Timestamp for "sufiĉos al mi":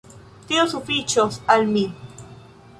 0.71-1.87